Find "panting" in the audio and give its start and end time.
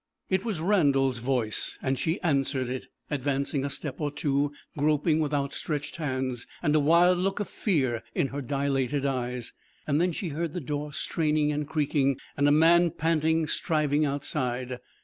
12.89-13.45